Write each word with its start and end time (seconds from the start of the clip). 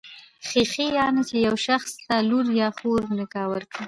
خېښي، 0.47 0.85
يعنی 0.99 1.21
چي 1.29 1.37
يو 1.47 1.55
شخص 1.67 1.91
ته 2.05 2.15
لور 2.29 2.45
يا 2.61 2.67
خور 2.77 3.01
په 3.07 3.13
نکاح 3.19 3.45
ورکي. 3.49 3.79